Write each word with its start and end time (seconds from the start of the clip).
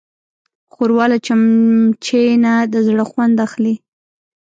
ښوروا 0.73 1.05
له 1.11 1.17
چمچۍ 1.25 2.27
نه 2.43 2.53
د 2.73 2.75
زړه 2.87 3.03
خوند 3.09 3.35
اخلي. 3.47 3.75